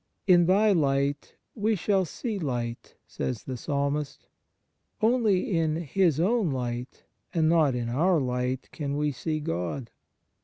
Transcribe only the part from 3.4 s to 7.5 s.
the Psalmist. Only in His own light, and